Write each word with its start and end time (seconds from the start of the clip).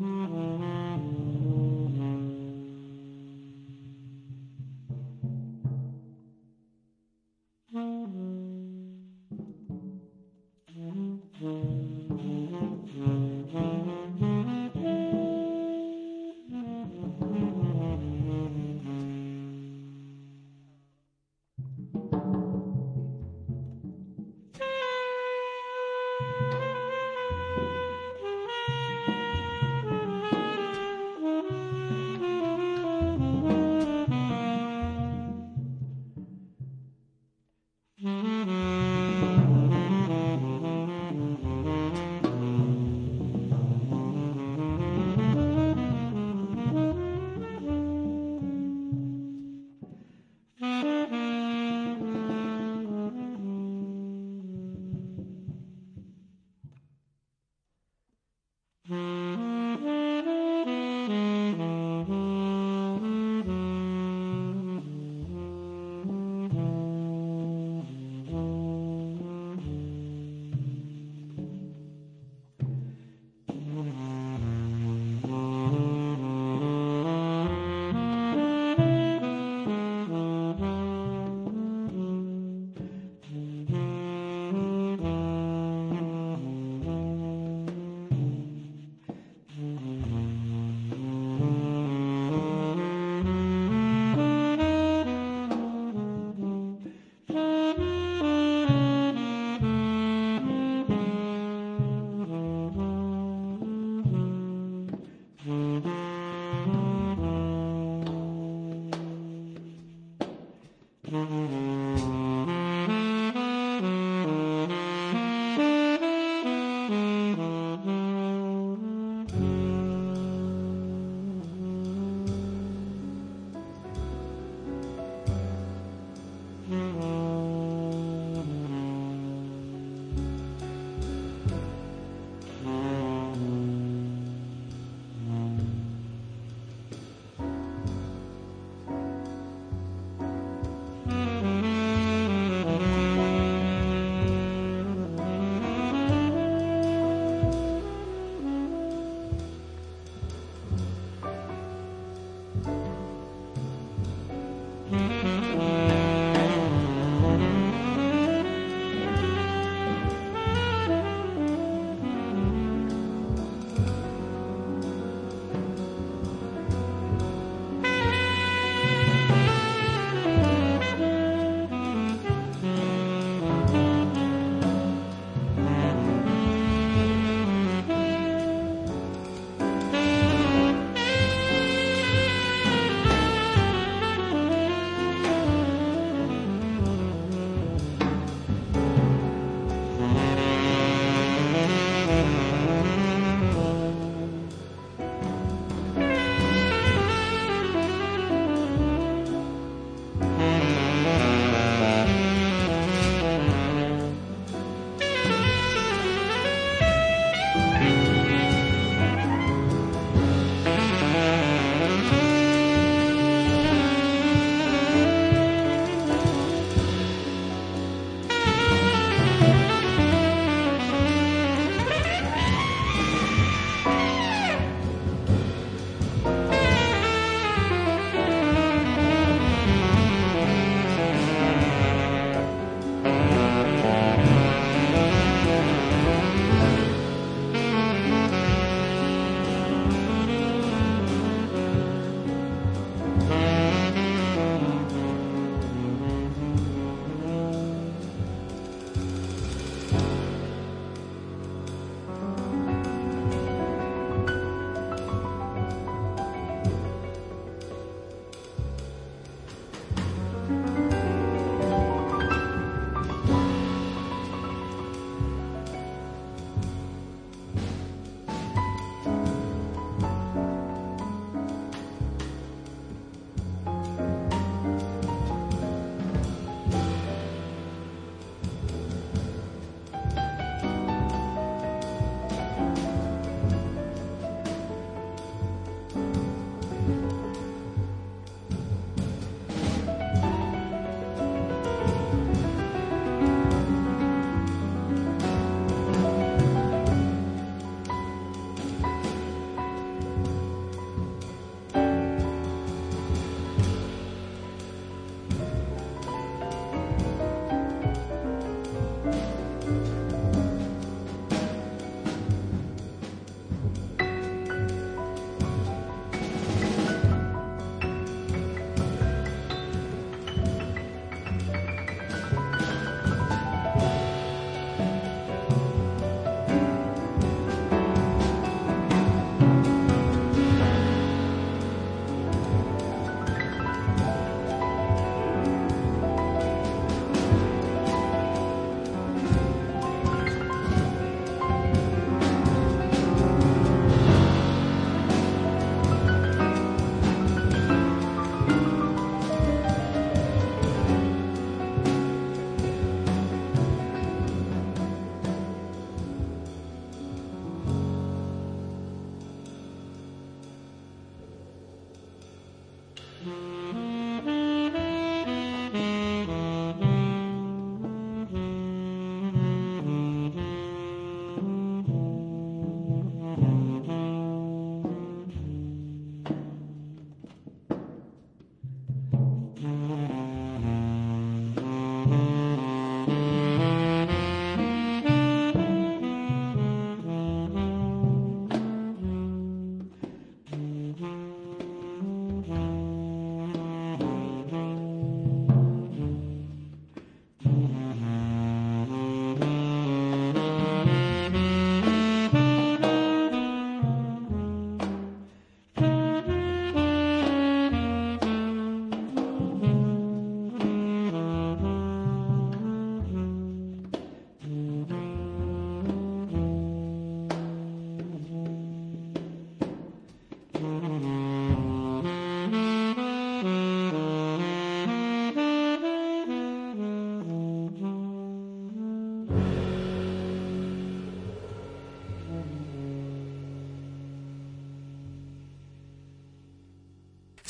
Mm-hmm. 0.00 0.53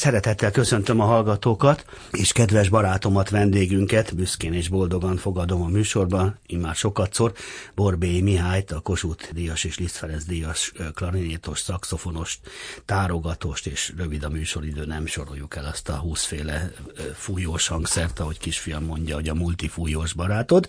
Szeretettel 0.04 0.50
köszöntöm 0.50 1.00
a 1.00 1.04
hallgatókat, 1.04 1.84
és 2.10 2.32
kedves 2.32 2.68
barátomat, 2.68 3.30
vendégünket, 3.30 4.14
büszkén 4.14 4.52
és 4.52 4.68
boldogan 4.68 5.16
fogadom 5.16 5.62
a 5.62 5.66
műsorban, 5.66 6.38
immár 6.46 6.74
sokatszor, 6.74 7.32
Borbély 7.74 8.20
Mihályt, 8.20 8.72
a 8.72 8.80
Kossuth 8.80 9.32
díjas 9.32 9.64
és 9.64 9.78
Liszt 9.78 9.96
Ferenc 9.96 10.24
díjas 10.24 10.72
klarinétos, 10.94 11.60
szakszofonost, 11.60 12.38
tárogatóst, 12.84 13.66
és 13.66 13.92
rövid 13.96 14.24
a 14.24 14.28
műsoridő, 14.28 14.84
nem 14.84 15.06
soroljuk 15.06 15.56
el 15.56 15.64
azt 15.64 15.88
a 15.88 15.96
húszféle 15.96 16.72
fújós 17.14 17.68
hangszert, 17.68 18.18
ahogy 18.18 18.38
kisfiam 18.38 18.84
mondja, 18.84 19.14
hogy 19.14 19.28
a 19.28 19.34
multifújós 19.34 20.12
barátod, 20.12 20.68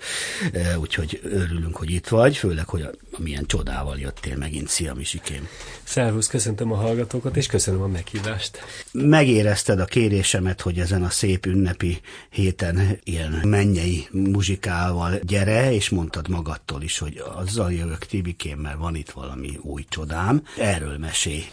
úgyhogy 0.80 1.20
örülünk, 1.24 1.76
hogy 1.76 1.90
itt 1.90 2.08
vagy, 2.08 2.38
főleg, 2.38 2.68
hogy 2.68 2.90
milyen 3.18 3.46
csodával 3.46 3.98
jöttél 3.98 4.38
megint. 4.38 4.68
Szia, 4.68 4.94
Misikém! 4.94 5.48
Szervusz, 5.84 6.28
köszöntöm 6.28 6.72
a 6.72 6.76
hallgatókat, 6.76 7.36
és 7.36 7.48
köszönöm 7.48 7.82
a 7.82 7.88
meghívást. 7.88 8.60
Megérezted 8.98 9.80
a 9.80 9.86
kérésemet, 9.86 10.62
hogy 10.62 10.80
ezen 10.80 11.04
a 11.04 11.10
szép 11.10 11.46
ünnepi 11.46 12.00
héten 12.30 13.00
ilyen 13.04 13.42
mennyei 13.44 14.08
muzsikával 14.12 15.20
gyere, 15.22 15.74
és 15.74 15.90
mondtad 15.90 16.30
magadtól 16.30 16.82
is, 16.82 16.98
hogy 16.98 17.22
azzal 17.36 17.72
jövök 17.72 18.06
Tibikém, 18.06 18.58
mert 18.58 18.78
van 18.78 18.96
itt 18.96 19.10
valami 19.10 19.60
új 19.62 19.86
csodám. 19.90 20.44
Erről 20.60 20.98
mesélj. 20.98 21.44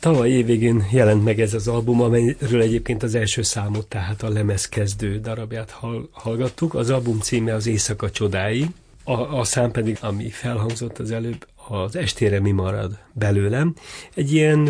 Tavaly 0.00 0.30
évvégén 0.30 0.86
jelent 0.92 1.24
meg 1.24 1.40
ez 1.40 1.54
az 1.54 1.68
album, 1.68 2.00
amelyről 2.00 2.60
egyébként 2.60 3.02
az 3.02 3.14
első 3.14 3.42
számot, 3.42 3.86
tehát 3.86 4.22
a 4.22 4.28
lemezkezdő 4.28 5.20
darabját 5.20 5.76
hallgattuk. 6.10 6.74
Az 6.74 6.90
album 6.90 7.20
címe 7.20 7.54
az 7.54 7.66
Éjszaka 7.66 8.10
csodái, 8.10 8.66
a, 9.04 9.38
a 9.38 9.44
szám 9.44 9.70
pedig, 9.70 9.98
ami 10.00 10.28
felhangzott 10.28 10.98
az 10.98 11.10
előbb, 11.10 11.46
az 11.68 11.96
estére 11.96 12.40
mi 12.40 12.50
marad 12.50 12.98
belőlem. 13.12 13.74
Egy 14.14 14.32
ilyen 14.32 14.68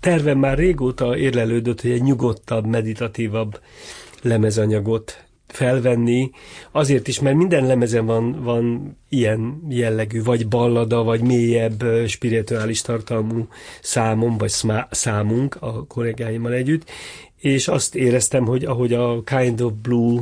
tervem 0.00 0.38
már 0.38 0.58
régóta 0.58 1.16
érlelődött, 1.16 1.80
hogy 1.80 1.90
egy 1.90 2.02
nyugodtabb, 2.02 2.66
meditatívabb 2.66 3.60
lemezanyagot 4.22 5.28
felvenni, 5.46 6.30
azért 6.72 7.08
is, 7.08 7.20
mert 7.20 7.36
minden 7.36 7.66
lemezen 7.66 8.06
van, 8.06 8.42
van 8.42 8.96
ilyen 9.08 9.62
jellegű, 9.68 10.22
vagy 10.22 10.48
ballada, 10.48 11.02
vagy 11.02 11.20
mélyebb 11.20 11.84
spirituális 12.06 12.82
tartalmú 12.82 13.48
számom, 13.80 14.38
vagy 14.38 14.52
számunk 14.90 15.56
a 15.60 15.86
kollégáimmal 15.86 16.52
együtt, 16.52 16.90
és 17.36 17.68
azt 17.68 17.94
éreztem, 17.94 18.44
hogy 18.44 18.64
ahogy 18.64 18.92
a 18.92 19.22
Kind 19.22 19.60
of 19.60 19.72
Blue 19.82 20.20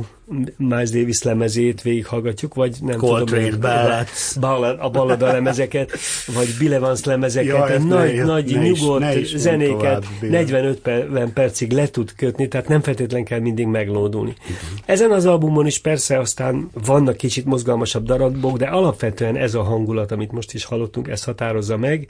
Miles 0.57 0.89
Davis 0.89 1.23
lemezét 1.23 1.81
végighallgatjuk, 1.81 2.53
vagy 2.53 2.77
nem 2.81 2.97
Coltrane 2.97 3.43
tudom, 3.43 3.59
Ballads. 3.59 4.35
Ballad, 4.39 4.77
a 4.79 4.89
ballada 4.89 5.31
lemezeket, 5.31 5.91
vagy 6.35 6.47
Bill 6.59 6.73
Evans 6.73 7.03
lemezeket, 7.03 7.69
ja, 7.69 7.79
nagy, 7.83 8.15
ne, 8.15 8.23
nagy, 8.23 8.55
ne 8.55 8.61
nyugodt 8.61 8.99
ne 8.99 9.19
is 9.19 9.35
zenéket 9.35 10.05
tovább, 10.19 10.31
45 10.31 10.79
per, 10.79 11.29
percig 11.33 11.71
le 11.71 11.87
tud 11.87 12.15
kötni, 12.15 12.47
tehát 12.47 12.67
nem 12.67 12.81
feltétlenül 12.81 13.25
kell 13.25 13.39
mindig 13.39 13.65
meglódulni. 13.65 14.33
Uh-huh. 14.39 14.55
Ezen 14.85 15.11
az 15.11 15.25
albumon 15.25 15.65
is 15.65 15.79
persze 15.79 16.19
aztán 16.19 16.69
vannak 16.85 17.17
kicsit 17.17 17.45
mozgalmasabb 17.45 18.05
darabok, 18.05 18.57
de 18.57 18.65
alapvetően 18.65 19.35
ez 19.35 19.53
a 19.53 19.63
hangulat, 19.63 20.11
amit 20.11 20.31
most 20.31 20.53
is 20.53 20.65
hallottunk, 20.65 21.07
ez 21.07 21.23
határozza 21.23 21.77
meg. 21.77 22.07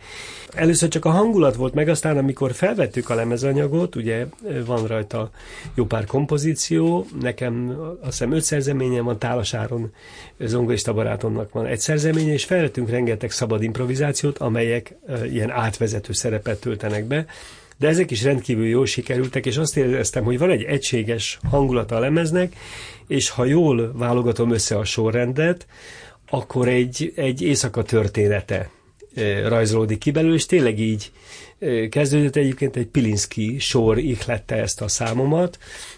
Először 0.53 0.89
csak 0.89 1.05
a 1.05 1.09
hangulat 1.09 1.55
volt 1.55 1.73
meg, 1.73 1.89
aztán 1.89 2.17
amikor 2.17 2.53
felvettük 2.53 3.09
a 3.09 3.15
lemezanyagot, 3.15 3.95
ugye 3.95 4.25
van 4.65 4.87
rajta 4.87 5.29
jó 5.73 5.85
pár 5.85 6.05
kompozíció, 6.05 7.05
nekem 7.21 7.77
azt 8.07 8.17
hiszem 8.17 8.33
öt 8.33 8.43
szerzeményen 8.43 9.03
van, 9.03 9.19
Tálasáron 9.19 9.93
zongorista 10.39 10.93
barátomnak 10.93 11.51
van 11.51 11.65
egy 11.65 11.79
szerzeménye, 11.79 12.33
és 12.33 12.45
felvettünk 12.45 12.89
rengeteg 12.89 13.31
szabad 13.31 13.63
improvizációt, 13.63 14.37
amelyek 14.37 14.95
ilyen 15.31 15.51
átvezető 15.51 16.13
szerepet 16.13 16.59
töltenek 16.59 17.05
be, 17.05 17.25
de 17.77 17.87
ezek 17.87 18.11
is 18.11 18.23
rendkívül 18.23 18.67
jól 18.67 18.85
sikerültek, 18.85 19.45
és 19.45 19.57
azt 19.57 19.77
éreztem, 19.77 20.23
hogy 20.23 20.37
van 20.37 20.49
egy 20.49 20.63
egységes 20.63 21.39
hangulata 21.49 21.95
a 21.95 21.99
lemeznek, 21.99 22.55
és 23.07 23.29
ha 23.29 23.45
jól 23.45 23.91
válogatom 23.95 24.51
össze 24.51 24.77
a 24.77 24.83
sorrendet, 24.83 25.65
akkor 26.29 26.67
egy, 26.67 27.13
egy 27.15 27.41
éjszaka 27.41 27.83
története 27.83 28.69
rajzolódik 29.47 29.97
ki 29.97 30.11
belőle, 30.11 30.35
és 30.35 30.45
tényleg 30.45 30.79
így 30.79 31.11
kezdődött 31.89 32.35
egyébként 32.35 32.75
egy 32.75 32.87
Pilinszki 32.87 33.59
sor 33.59 33.97
ihlette 33.97 34.55
ezt 34.55 34.81
a 34.81 34.87
számomat, 34.87 35.57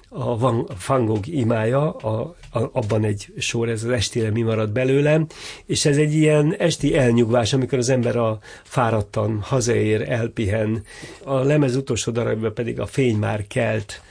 a 0.09 0.37
Van, 0.37 0.67
Van 0.87 1.05
Gogh 1.05 1.27
imája, 1.27 1.91
a, 1.91 2.35
a, 2.51 2.69
abban 2.71 3.03
egy 3.03 3.33
sor, 3.37 3.69
ez 3.69 3.83
az 3.83 3.89
estére 3.89 4.31
mi 4.31 4.41
marad 4.41 4.71
belőlem, 4.71 5.25
és 5.65 5.85
ez 5.85 5.97
egy 5.97 6.13
ilyen 6.13 6.55
esti 6.57 6.97
elnyugvás, 6.97 7.53
amikor 7.53 7.77
az 7.77 7.89
ember 7.89 8.15
a 8.15 8.39
fáradtan 8.63 9.39
hazaér, 9.41 10.09
elpihen, 10.09 10.83
a 11.23 11.33
lemez 11.33 11.75
utolsó 11.75 12.11
darabban 12.11 12.53
pedig 12.53 12.79
a 12.79 12.85
fény 12.85 13.15
már 13.15 13.47
kelt, 13.47 14.01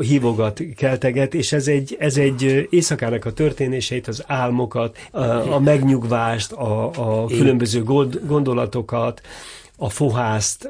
hívogat, 0.00 0.60
kelteget, 0.76 1.34
és 1.34 1.52
ez 1.52 1.68
egy, 1.68 1.96
ez 1.98 2.16
egy 2.16 2.66
éjszakának 2.70 3.24
a 3.24 3.32
történéseit, 3.32 4.08
az 4.08 4.24
álmokat, 4.26 4.98
a, 5.10 5.22
a 5.52 5.58
megnyugvást, 5.58 6.52
a, 6.52 6.90
a 7.22 7.26
különböző 7.26 7.82
gondolatokat, 8.26 9.20
a 9.76 9.90
fohászt, 9.90 10.64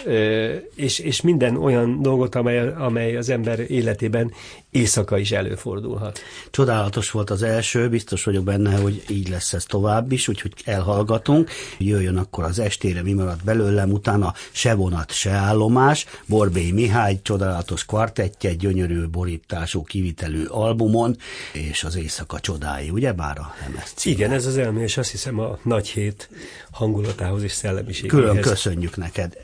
és, 0.75 0.99
és 0.99 1.21
minden 1.21 1.57
olyan 1.57 2.03
dolgot, 2.03 2.35
amely, 2.35 2.73
amely 2.73 3.17
az 3.17 3.29
ember 3.29 3.71
életében 3.71 4.33
éjszaka 4.71 5.19
is 5.19 5.33
előfordulhat. 5.33 6.21
Csodálatos 6.51 7.11
volt 7.11 7.31
az 7.31 7.43
első, 7.43 7.89
biztos 7.89 8.25
vagyok 8.25 8.45
benne, 8.45 8.77
hogy 8.77 9.03
így 9.09 9.29
lesz 9.29 9.53
ez 9.53 9.65
tovább 9.65 10.13
is, 10.13 10.29
úgyhogy 10.29 10.53
elhallgatunk. 10.65 11.51
Jöjjön 11.79 12.17
akkor 12.17 12.45
az 12.45 12.59
estére, 12.59 13.03
mi 13.03 13.13
maradt 13.13 13.45
belőlem, 13.45 13.93
utána 13.93 14.35
se 14.51 14.75
vonat, 14.75 15.13
se 15.13 15.31
állomás, 15.31 16.07
Borbély 16.27 16.71
Mihály 16.71 17.21
csodálatos 17.23 17.85
kvartettje, 17.85 18.55
gyönyörű 18.55 19.07
borítású 19.07 19.83
kivitelű 19.83 20.45
albumon, 20.45 21.17
és 21.53 21.85
az 21.85 21.97
éjszaka 21.97 22.41
csodái, 22.41 22.91
ugye 22.91 23.13
bár 23.13 23.39
a 23.39 23.55
lemez 23.61 23.93
Igen, 24.03 24.33
ez 24.33 24.47
az 24.47 24.57
elmé, 24.57 24.83
és 24.83 24.97
azt 24.97 25.11
hiszem 25.11 25.39
a 25.39 25.59
nagy 25.63 25.89
hét 25.89 26.29
hangulatához 26.71 27.43
és 27.43 27.53
szellemiségéhez. 27.53 28.25
Külön 28.25 28.41
köszönjük 28.41 28.94
neked. 28.97 29.37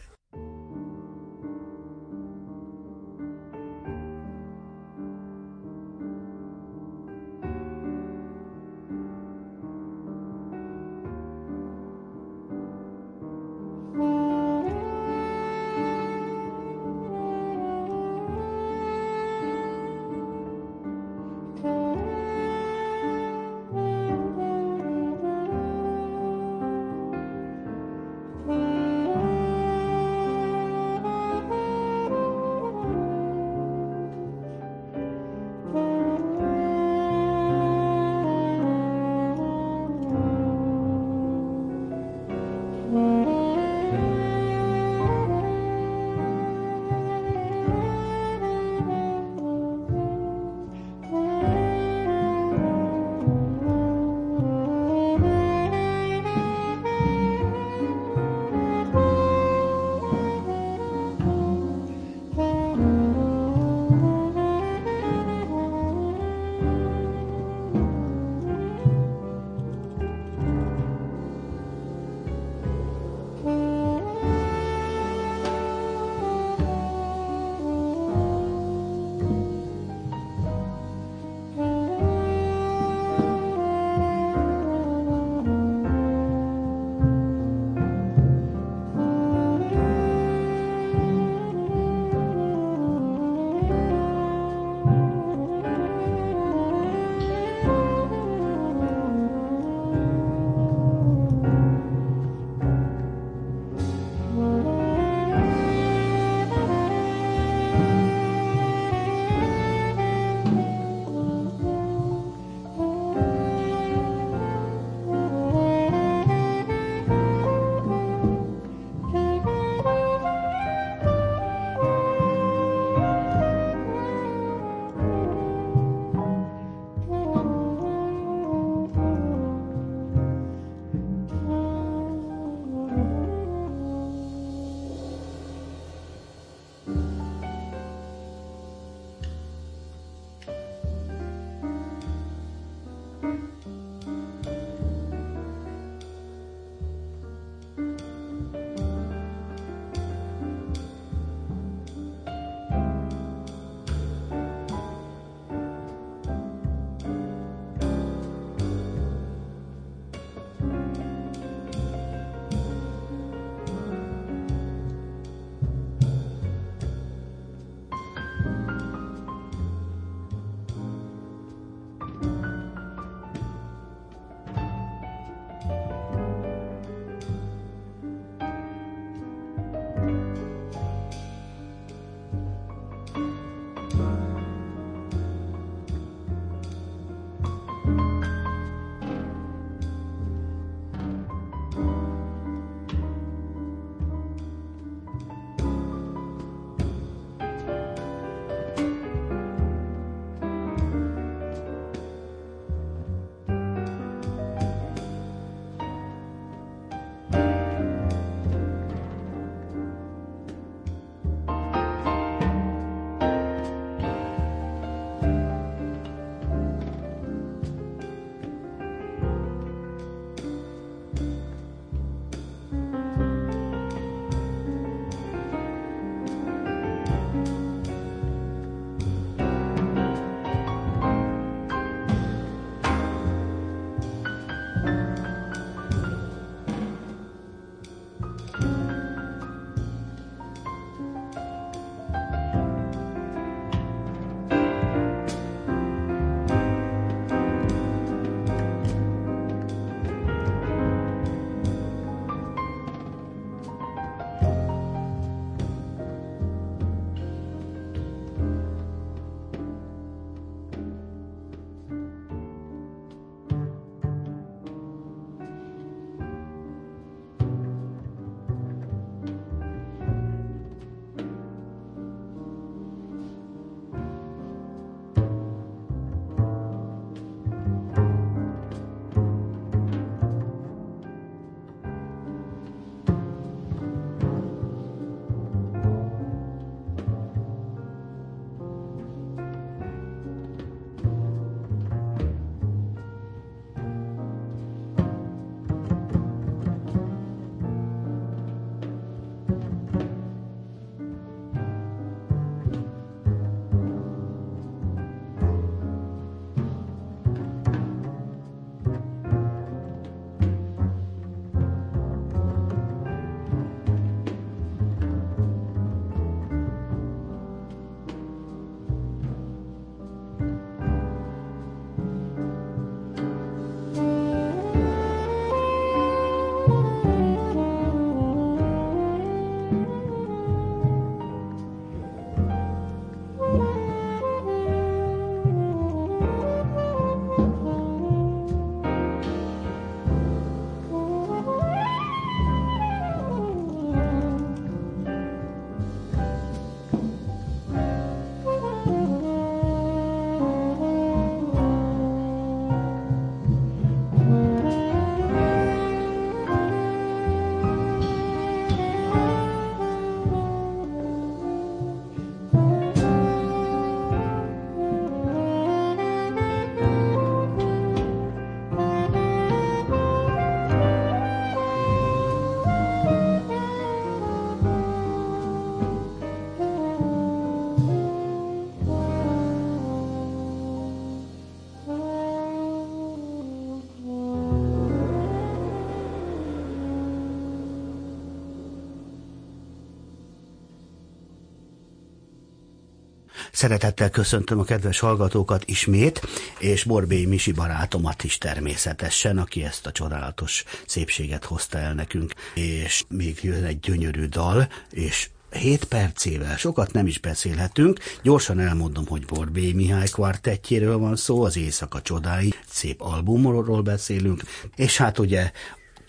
Szeretettel 393.52 394.10
köszöntöm 394.10 394.58
a 394.58 394.64
kedves 394.64 394.98
hallgatókat 394.98 395.62
ismét, 395.66 396.20
és 396.58 396.84
Borbély 396.84 397.24
Misi 397.24 397.52
barátomat 397.52 398.24
is 398.24 398.38
természetesen, 398.38 399.38
aki 399.38 399.64
ezt 399.64 399.86
a 399.86 399.92
csodálatos 399.92 400.64
szépséget 400.86 401.44
hozta 401.44 401.78
el 401.78 401.94
nekünk, 401.94 402.32
és 402.54 403.04
még 403.08 403.38
jön 403.42 403.64
egy 403.64 403.80
gyönyörű 403.80 404.24
dal, 404.26 404.68
és 404.90 405.28
7 405.50 405.84
percével, 405.84 406.56
sokat 406.56 406.92
nem 406.92 407.06
is 407.06 407.18
beszélhetünk. 407.18 407.98
Gyorsan 408.22 408.60
elmondom, 408.60 409.06
hogy 409.06 409.24
Borbély 409.24 409.72
Mihály 409.72 410.06
kvartettjéről 410.06 410.98
van 410.98 411.16
szó, 411.16 411.42
az 411.42 411.56
Éjszaka 411.56 412.02
csodái, 412.02 412.54
szép 412.68 413.00
albumról 413.00 413.82
beszélünk, 413.82 414.42
és 414.76 414.96
hát 414.96 415.18
ugye 415.18 415.50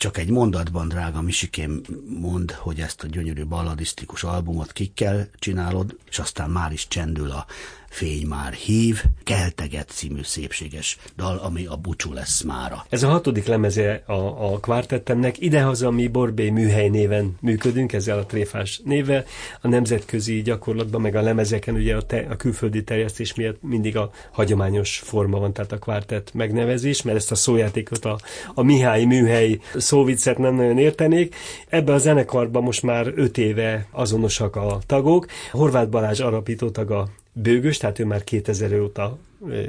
csak 0.02 0.18
egy 0.18 0.30
mondatban, 0.30 0.88
drága 0.88 1.22
Misikém, 1.22 1.82
mond, 2.20 2.52
hogy 2.52 2.80
ezt 2.80 3.04
a 3.04 3.08
gyönyörű 3.08 3.46
balladisztikus 3.46 4.24
albumot 4.24 4.72
kikkel 4.72 5.30
csinálod, 5.40 5.98
és 6.10 6.20
aztán 6.20 6.50
már 6.50 6.72
is 6.72 6.88
csendül 6.88 7.32
a 7.32 7.46
Fény 7.92 8.28
már 8.28 8.54
hív, 8.54 9.04
Kelteget 9.24 9.90
című 9.90 10.22
szépséges 10.24 10.98
dal, 11.18 11.38
ami 11.38 11.66
a 11.66 11.76
bucsú 11.76 12.14
lesz 12.14 12.42
mára. 12.42 12.86
Ez 12.90 13.04
a 13.04 13.10
hatodik 13.10 13.46
lemeze 13.46 14.04
a, 14.06 14.54
a 14.54 14.60
kvártettemnek. 14.60 15.42
Idehaza 15.42 15.92
mi 15.92 16.08
Borbé 16.08 16.50
műhely 16.50 16.88
néven 16.90 17.38
működünk, 17.42 17.94
ezzel 17.94 18.18
a 18.18 18.26
tréfás 18.26 18.82
névvel. 18.84 19.26
A 19.62 19.68
nemzetközi 19.68 20.42
gyakorlatban, 20.42 21.02
meg 21.02 21.16
a 21.16 21.22
lemezeken 21.22 21.76
ugye 21.76 21.96
a, 21.96 22.02
te, 22.02 22.28
a 22.30 22.36
külföldi 22.36 22.84
terjesztés 22.84 23.36
miatt 23.36 23.62
mindig 23.62 23.98
a 23.98 24.12
hagyományos 24.32 24.98
forma 24.98 25.40
van, 25.40 25.54
tehát 25.54 25.72
a 25.72 25.78
kvártett 25.78 26.34
megnevezés, 26.34 27.02
mert 27.02 27.18
ezt 27.18 27.32
a 27.32 27.36
szójátékot 27.36 28.06
a, 28.06 28.20
a 28.54 28.64
Mihály 28.64 29.04
műhely 29.04 29.60
szóviccet 29.76 30.38
nem 30.38 30.56
nagyon 30.56 30.78
értenék. 30.78 31.36
Ebbe 31.70 31.94
a 31.94 31.98
zenekarban 31.98 32.64
most 32.64 32.84
már 32.84 33.12
öt 33.16 33.38
éve 33.38 33.88
azonosak 33.92 34.56
a 34.56 34.80
tagok. 34.86 35.26
Horváth 35.52 35.90
Balázs 35.90 36.20
alapító 36.20 36.70
tag 36.70 37.10
a 37.34 37.40
bőgös, 37.40 37.78
tehát 37.78 38.00
ő 38.00 38.06
már 38.06 38.24
2000 38.24 38.80
óta 38.80 39.18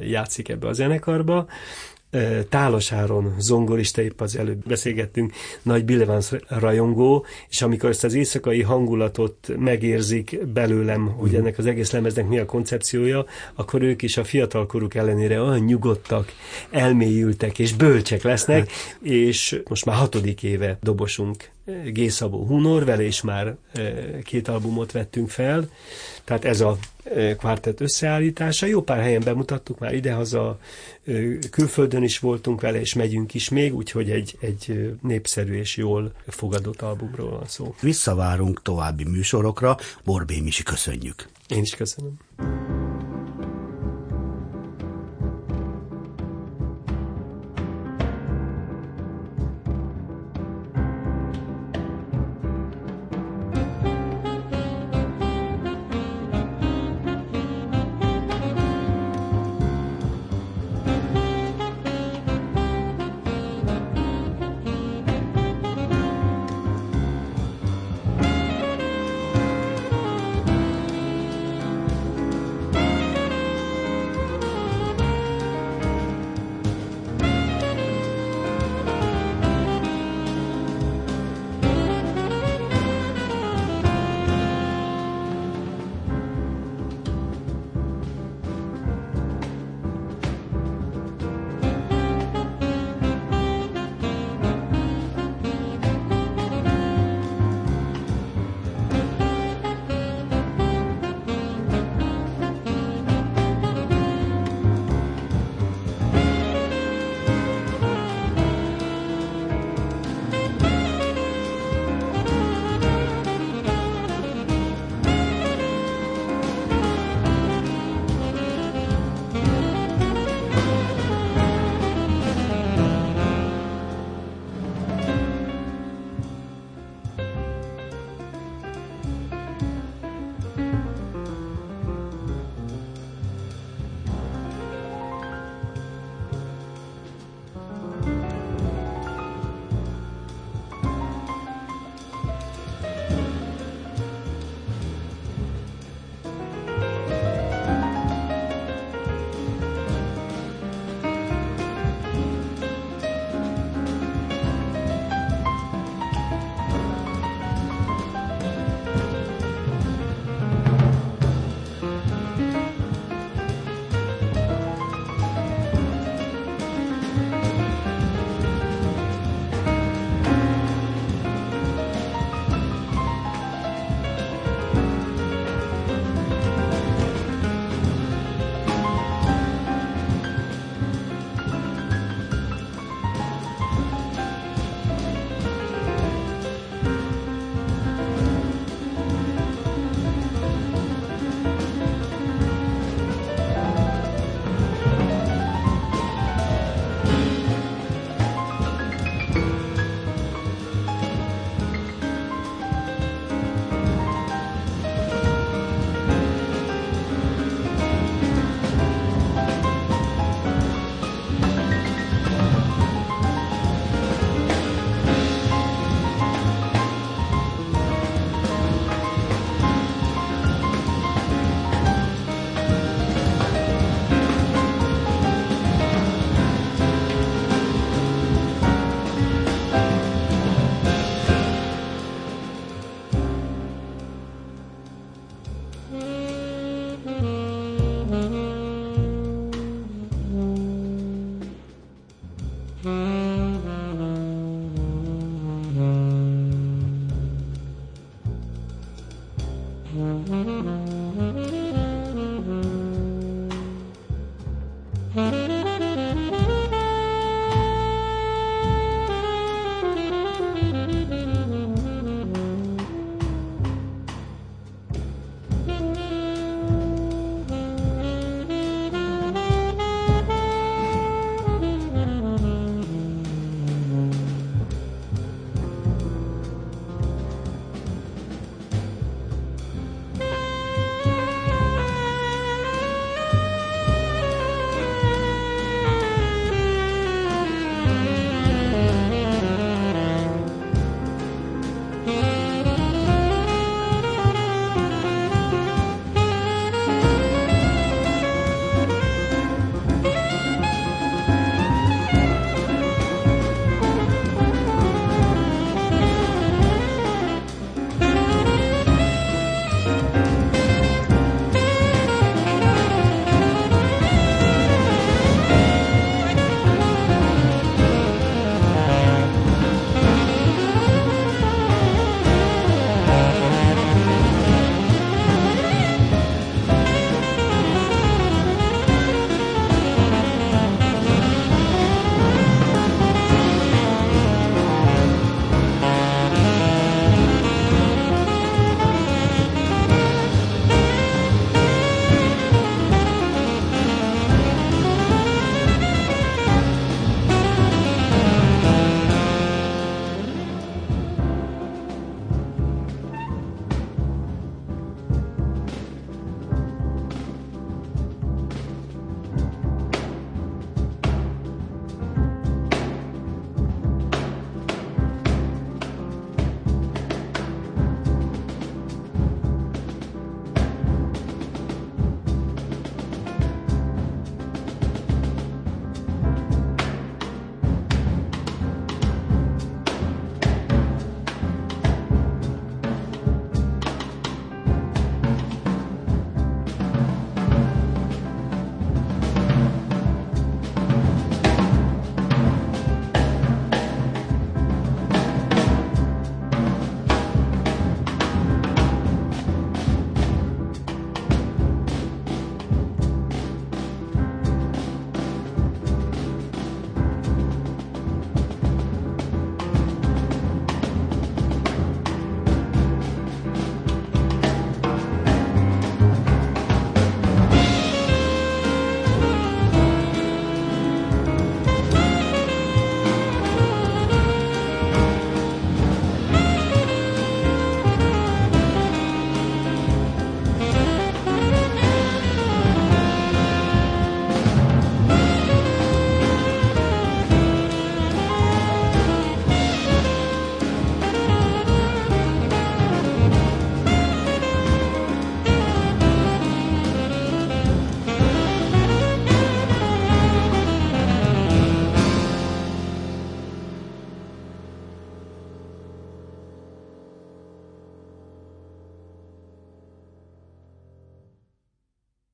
játszik 0.03 0.49
ebbe 0.49 0.69
a 0.69 0.73
zenekarba. 0.73 1.47
Tálas 2.49 2.93
Áron 2.93 3.35
zongorista, 3.39 4.03
épp 4.03 4.21
az 4.21 4.37
előbb 4.37 4.67
beszélgettünk, 4.67 5.33
nagy 5.63 5.85
Billevans 5.85 6.31
rajongó, 6.49 7.27
és 7.49 7.63
amikor 7.63 7.91
ezt 7.91 8.05
az 8.05 8.15
éjszakai 8.15 8.63
hangulatot 8.63 9.49
megérzik 9.59 10.47
belőlem, 10.47 11.07
hogy 11.07 11.31
mhm. 11.31 11.41
ennek 11.41 11.59
az 11.59 11.67
egész 11.67 11.93
lemeznek 11.93 12.29
mi 12.29 12.39
a 12.39 12.47
koncepciója, 12.47 13.25
akkor 13.55 13.83
ők 13.83 14.03
is 14.03 14.17
a 14.17 14.25
fiatalkoruk 14.25 14.95
ellenére 14.95 15.41
olyan 15.41 15.59
nyugodtak, 15.59 16.33
elmélyültek 16.71 17.59
és 17.59 17.73
bölcsek 17.73 18.23
lesznek, 18.23 18.71
hát. 18.71 18.97
és 19.03 19.61
most 19.69 19.85
már 19.85 19.97
hatodik 19.97 20.43
éve 20.43 20.79
dobosunk 20.83 21.51
G. 21.85 22.11
Szabó 22.11 22.47
Hunor, 22.47 22.85
vele 22.85 23.03
is 23.03 23.23
már 23.23 23.57
két 24.23 24.49
albumot 24.49 24.93
vettünk 24.93 25.31
fel, 25.31 25.69
tehát 26.25 26.45
ez 26.45 26.61
a 26.61 26.79
kvártett 27.39 27.81
összeállítása. 27.81 28.67
Jó 28.67 28.83
pár 28.83 29.01
helyen 29.01 29.23
bemutattuk 29.25 29.79
már 29.79 29.95
idehaza, 29.95 30.59
külföldön 31.51 32.03
is 32.03 32.19
voltunk 32.19 32.61
vele, 32.61 32.81
és 32.81 32.95
megyünk 32.95 33.35
is 33.35 33.49
még, 33.49 33.75
úgyhogy 33.75 34.11
egy, 34.11 34.37
egy 34.41 34.95
népszerű 35.03 35.55
és 35.55 35.77
jól 35.77 36.13
fogadott 36.27 36.83
albumról 36.83 37.31
van 37.31 37.47
szó. 37.47 37.75
Visszavárunk 37.81 38.63
további 38.63 39.05
műsorokra, 39.05 39.77
Borbé 40.05 40.41
Misi 40.41 40.63
köszönjük. 40.63 41.29
Én 41.49 41.63
is 41.63 41.75
köszönöm. 41.75 42.13